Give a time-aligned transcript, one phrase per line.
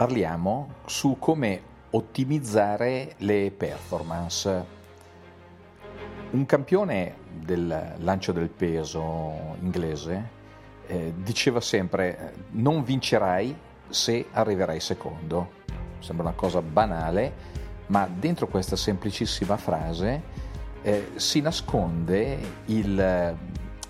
[0.00, 4.64] parliamo su come ottimizzare le performance.
[6.30, 10.30] Un campione del lancio del peso inglese
[10.86, 13.54] eh, diceva sempre non vincerai
[13.90, 15.50] se arriverai secondo.
[15.98, 17.34] Sembra una cosa banale,
[17.88, 20.22] ma dentro questa semplicissima frase
[20.80, 23.36] eh, si nasconde il,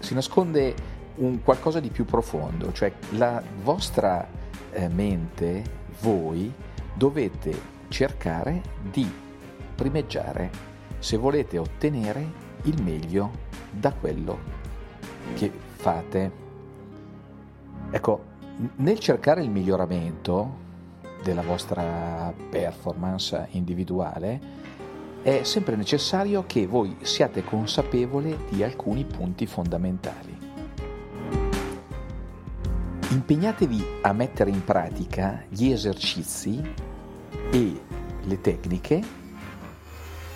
[0.00, 0.75] si nasconde
[1.19, 4.27] un qualcosa di più profondo, cioè la vostra
[4.72, 6.53] eh, mente, voi,
[6.95, 9.11] dovete cercare di
[9.75, 10.51] primeggiare
[10.98, 13.31] se volete ottenere il meglio
[13.70, 14.39] da quello
[15.34, 16.33] che fate.
[17.91, 18.25] Ecco,
[18.77, 20.69] nel cercare il miglioramento
[21.23, 24.59] della vostra performance individuale,
[25.23, 30.50] è sempre necessario che voi siate consapevoli di alcuni punti fondamentali.
[33.12, 36.62] Impegnatevi a mettere in pratica gli esercizi
[37.50, 37.81] e
[38.22, 39.03] le tecniche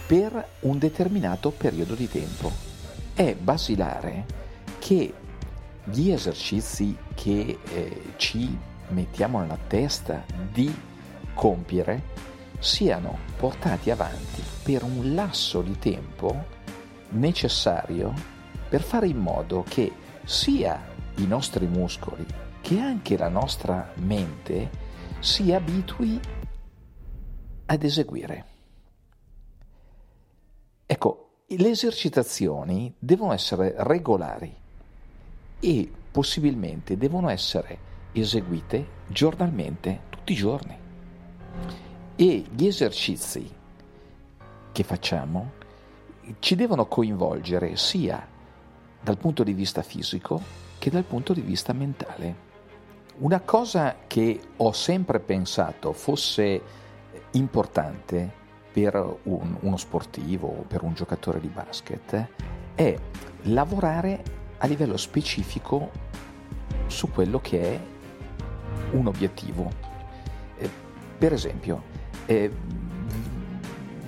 [0.08, 2.50] per un determinato periodo di tempo.
[3.14, 4.26] È basilare
[4.80, 5.14] che
[5.84, 8.58] gli esercizi che eh, ci
[8.88, 10.74] mettiamo nella testa di
[11.32, 12.02] compiere
[12.58, 16.44] siano portati avanti per un lasso di tempo
[17.10, 18.12] necessario
[18.68, 19.92] per fare in modo che
[20.24, 20.84] sia
[21.16, 24.70] i nostri muscoli che anche la nostra mente
[25.18, 26.18] si abitui
[27.66, 28.44] ad eseguire.
[30.86, 34.50] Ecco, le esercitazioni devono essere regolari
[35.60, 37.78] e possibilmente devono essere
[38.12, 40.78] eseguite giornalmente, tutti i giorni.
[42.16, 43.54] E gli esercizi
[44.72, 45.52] che facciamo
[46.38, 48.26] ci devono coinvolgere sia
[49.02, 50.40] dal punto di vista fisico
[50.78, 52.52] che dal punto di vista mentale.
[53.16, 56.60] Una cosa che ho sempre pensato fosse
[57.32, 58.42] importante
[58.72, 62.28] per un, uno sportivo o per un giocatore di basket
[62.74, 62.96] è
[63.42, 64.20] lavorare
[64.58, 65.90] a livello specifico
[66.88, 67.80] su quello che è
[68.96, 69.70] un obiettivo.
[70.58, 70.68] Eh,
[71.16, 71.82] per esempio,
[72.26, 72.50] eh,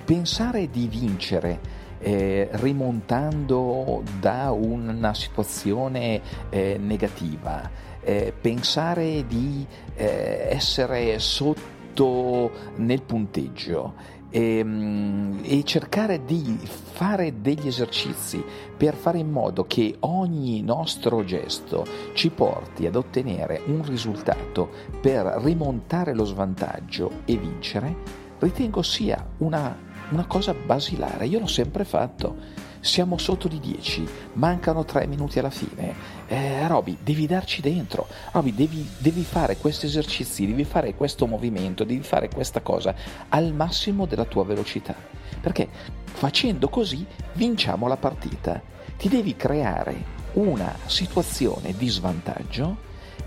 [0.03, 7.69] pensare di vincere eh, rimontando da una situazione eh, negativa,
[8.07, 17.67] eh, pensare di eh, essere sotto nel punteggio e, ehm, e, cercare di fare degli
[17.67, 18.41] esercizi
[18.77, 24.69] per fare in modo che ogni nostro gesto ci porti ad ottenere un risultato
[25.01, 27.93] per rimontare lo svantaggio e vincere,
[28.39, 29.77] ritengo sia una,
[30.11, 31.25] una cosa basilare.
[31.25, 35.93] Io l'ho sempre fatto siamo sotto di 10, mancano 3 minuti alla fine.
[36.27, 38.07] Eh, Roby, devi darci dentro.
[38.31, 42.95] Roby, devi, devi fare questi esercizi, devi fare questo movimento, devi fare questa cosa
[43.29, 44.95] al massimo della tua velocità.
[45.39, 45.67] Perché
[46.05, 48.59] facendo così vinciamo la partita.
[48.97, 52.77] Ti devi creare una situazione di svantaggio,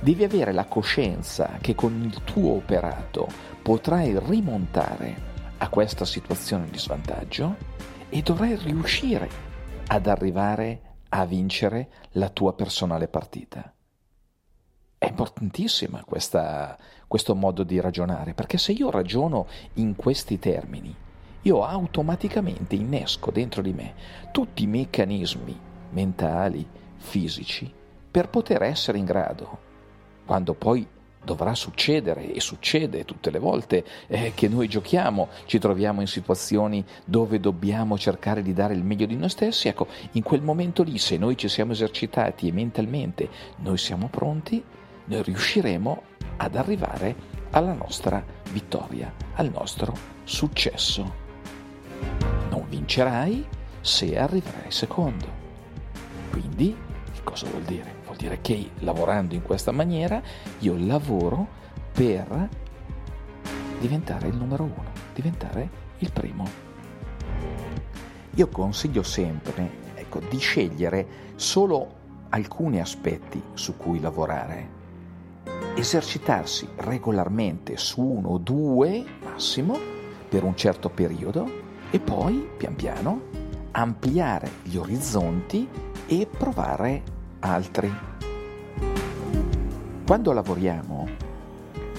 [0.00, 3.28] devi avere la coscienza che con il tuo operato
[3.60, 5.28] potrai rimontare
[5.58, 7.56] a questa situazione di svantaggio
[8.08, 9.48] e dovrai riuscire
[9.92, 13.72] ad arrivare a vincere la tua personale partita.
[14.96, 16.78] È importantissima questa,
[17.08, 20.94] questo modo di ragionare, perché se io ragiono in questi termini,
[21.42, 23.94] io automaticamente innesco dentro di me
[24.30, 25.58] tutti i meccanismi
[25.90, 26.64] mentali,
[26.96, 27.72] fisici,
[28.10, 29.58] per poter essere in grado,
[30.24, 30.86] quando poi
[31.22, 36.84] dovrà succedere e succede tutte le volte eh, che noi giochiamo, ci troviamo in situazioni
[37.04, 40.98] dove dobbiamo cercare di dare il meglio di noi stessi, ecco, in quel momento lì
[40.98, 44.62] se noi ci siamo esercitati e mentalmente noi siamo pronti,
[45.04, 46.02] noi riusciremo
[46.38, 49.94] ad arrivare alla nostra vittoria, al nostro
[50.24, 51.28] successo.
[52.50, 53.46] Non vincerai
[53.80, 55.38] se arriverai secondo.
[56.30, 56.76] Quindi,
[57.12, 57.99] che cosa vuol dire?
[58.20, 60.20] Dire che lavorando in questa maniera
[60.58, 61.48] io lavoro
[61.90, 62.50] per
[63.80, 65.70] diventare il numero uno, diventare
[66.00, 66.46] il primo.
[68.34, 71.06] Io consiglio sempre ecco, di scegliere
[71.36, 71.94] solo
[72.28, 74.68] alcuni aspetti su cui lavorare,
[75.76, 79.78] esercitarsi regolarmente su uno o due massimo
[80.28, 81.50] per un certo periodo
[81.88, 83.22] e poi pian piano
[83.70, 85.66] ampliare gli orizzonti
[86.06, 87.02] e provare
[87.40, 88.09] altri.
[90.10, 91.08] Quando lavoriamo,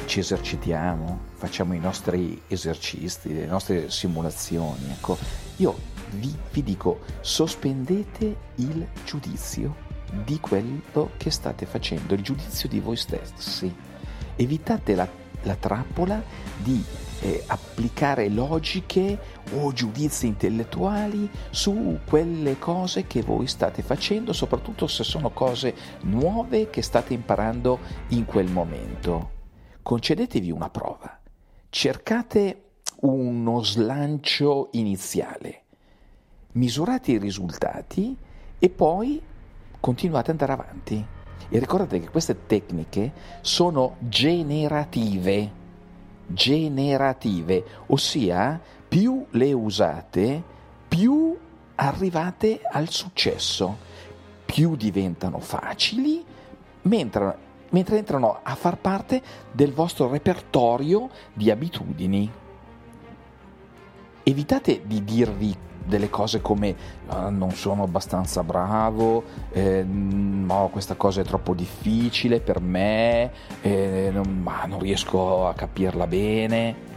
[0.04, 5.18] ci esercitiamo, facciamo i nostri esercizi, le nostre simulazioni, ecco,
[5.56, 5.78] io
[6.10, 9.76] vi, vi dico, sospendete il giudizio
[10.26, 13.74] di quello che state facendo, il giudizio di voi stessi.
[14.36, 15.08] Evitate la,
[15.44, 16.22] la trappola
[16.58, 16.84] di
[17.22, 19.18] eh, applicare logiche
[19.54, 26.70] o giudizi intellettuali su quelle cose che voi state facendo, soprattutto se sono cose nuove
[26.70, 27.80] che state imparando
[28.10, 29.40] in quel momento.
[29.82, 31.20] Concedetevi una prova,
[31.70, 32.64] cercate
[33.02, 35.64] uno slancio iniziale,
[36.54, 38.16] misurate i risultati
[38.60, 39.22] e poi
[39.80, 41.06] continuate ad andare avanti.
[41.54, 45.60] E ricordate che queste tecniche sono generative
[46.34, 50.44] generative, ossia più le usate,
[50.88, 51.38] più
[51.76, 53.78] arrivate al successo,
[54.46, 56.24] più diventano facili,
[56.84, 57.38] mentre,
[57.70, 62.30] mentre entrano a far parte del vostro repertorio di abitudini.
[64.24, 66.76] Evitate di dirvi delle cose come
[67.08, 73.32] ah, non sono abbastanza bravo, eh, no, questa cosa è troppo difficile per me,
[73.62, 76.90] eh, non, ma non riesco a capirla bene.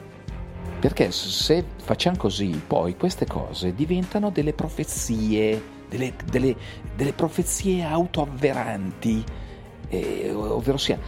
[0.79, 6.55] Perché se facciamo così, poi queste cose diventano delle profezie, delle, delle,
[6.95, 9.25] delle profezie autoavveranti.
[9.89, 10.99] Eh, ovvero sia,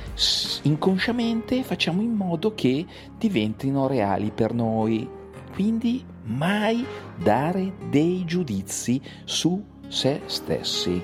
[0.63, 2.87] inconsciamente facciamo in modo che
[3.19, 5.07] diventino reali per noi.
[5.57, 6.85] Quindi mai
[7.17, 11.03] dare dei giudizi su se stessi.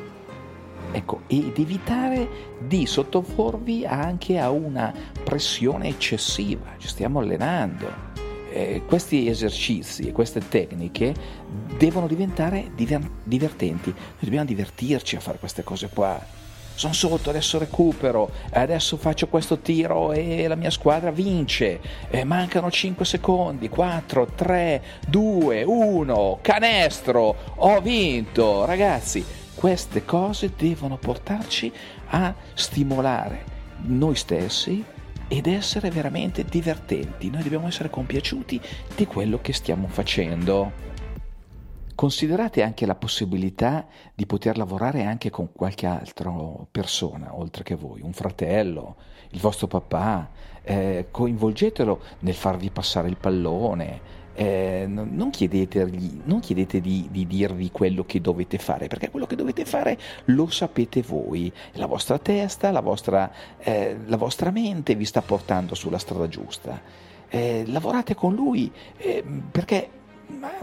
[0.92, 2.28] Ecco, ed evitare
[2.60, 4.92] di sottoporvi anche a una
[5.24, 6.74] pressione eccessiva.
[6.76, 8.10] Ci stiamo allenando.
[8.52, 11.14] Eh, questi esercizi e queste tecniche
[11.78, 13.88] devono diventare diver- divertenti.
[13.88, 16.22] Noi dobbiamo divertirci a fare queste cose qua
[16.82, 21.80] sono sotto, adesso recupero, adesso faccio questo tiro e la mia squadra vince.
[22.10, 28.64] E mancano 5 secondi, 4, 3, 2, 1, canestro, ho vinto.
[28.64, 29.24] Ragazzi,
[29.54, 31.72] queste cose devono portarci
[32.08, 33.44] a stimolare
[33.84, 34.84] noi stessi
[35.28, 37.30] ed essere veramente divertenti.
[37.30, 38.60] Noi dobbiamo essere compiaciuti
[38.96, 40.91] di quello che stiamo facendo.
[41.94, 46.32] Considerate anche la possibilità di poter lavorare anche con qualche altra
[46.70, 48.96] persona, oltre che voi, un fratello,
[49.30, 50.30] il vostro papà,
[50.62, 57.70] eh, coinvolgetelo nel farvi passare il pallone, eh, non, chiedetegli, non chiedete di, di, dirvi
[57.70, 62.70] quello che dovete fare, perché quello che dovete fare lo sapete voi, la vostra testa,
[62.70, 66.80] la vostra, eh, la vostra mente vi sta portando sulla strada giusta.
[67.28, 69.88] Eh, lavorate con lui eh, perché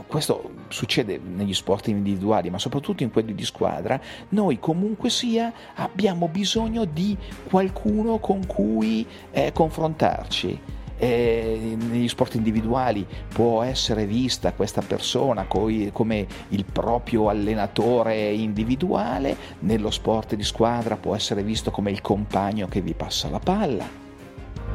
[0.08, 4.00] questo succede negli sport individuali, ma soprattutto in quelli di squadra,
[4.30, 7.16] noi comunque sia abbiamo bisogno di
[7.50, 10.78] qualcuno con cui eh, confrontarci.
[11.02, 19.38] Eh, negli sport individuali può essere vista questa persona coi, come il proprio allenatore individuale,
[19.60, 23.88] nello sport di squadra può essere visto come il compagno che vi passa la palla.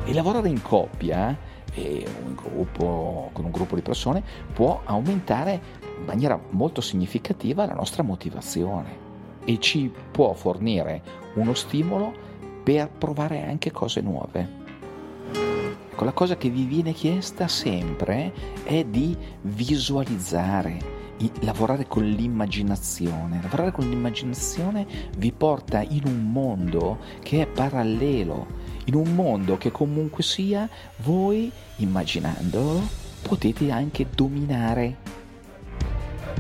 [0.07, 5.61] E lavorare in coppia e un gruppo, con un gruppo di persone può aumentare
[5.99, 9.03] in maniera molto significativa la nostra motivazione
[9.45, 11.03] e ci può fornire
[11.35, 12.13] uno stimolo
[12.63, 14.63] per provare anche cose nuove.
[15.91, 18.33] Ecco, la cosa che vi viene chiesta sempre
[18.65, 20.77] è di visualizzare,
[21.43, 23.41] lavorare con l'immaginazione.
[23.41, 28.47] Lavorare con l'immaginazione vi porta in un mondo che è parallelo,
[28.85, 32.83] in un mondo che comunque sia voi, immaginandolo,
[33.23, 34.97] potete anche dominare.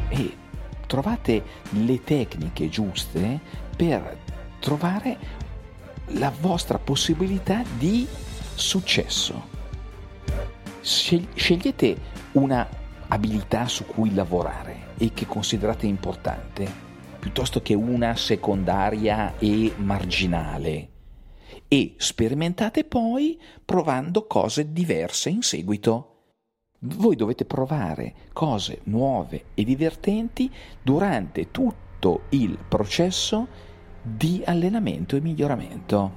[0.09, 0.37] E
[0.87, 3.41] trovate le tecniche giuste
[3.77, 4.19] per
[4.61, 5.19] trovare
[6.09, 8.07] la vostra possibilità di
[8.55, 9.53] successo.
[10.81, 11.97] Scegliete
[12.33, 12.69] una
[13.09, 16.71] abilità su cui lavorare e che considerate importante,
[17.19, 20.94] piuttosto che una secondaria e marginale.
[21.75, 26.11] E sperimentate poi provando cose diverse in seguito.
[26.79, 30.49] Voi dovete provare cose nuove e divertenti
[30.81, 33.49] durante tutto il processo
[34.01, 36.13] di allenamento e miglioramento.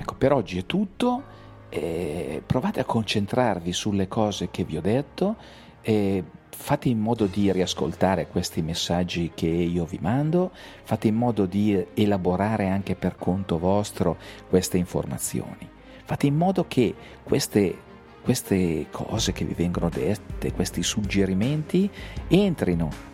[0.00, 1.22] Ecco, per oggi è tutto.
[1.68, 5.36] Eh, provate a concentrarvi sulle cose che vi ho detto
[5.80, 10.50] e fate in modo di riascoltare questi messaggi che io vi mando,
[10.82, 14.16] fate in modo di elaborare anche per conto vostro
[14.48, 15.68] queste informazioni.
[16.04, 17.76] Fate in modo che queste,
[18.22, 21.88] queste cose che vi vengono dette, questi suggerimenti,
[22.28, 23.09] entrino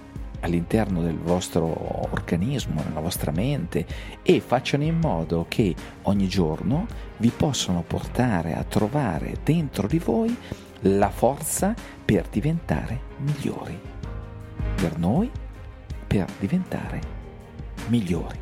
[0.47, 3.87] all'interno del vostro organismo, nella vostra mente
[4.23, 6.87] e facciano in modo che ogni giorno
[7.19, 10.35] vi possano portare a trovare dentro di voi
[10.81, 11.75] la forza
[12.05, 13.79] per diventare migliori.
[14.75, 15.31] Per noi,
[16.07, 17.01] per diventare
[17.89, 18.39] migliori.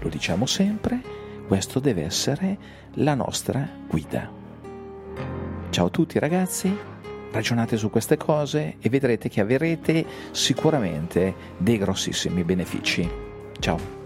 [0.00, 1.00] Lo diciamo sempre,
[1.46, 2.58] questo deve essere
[2.94, 4.30] la nostra guida.
[5.70, 6.95] Ciao a tutti ragazzi
[7.32, 13.08] ragionate su queste cose e vedrete che avrete sicuramente dei grossissimi benefici.
[13.58, 14.05] Ciao!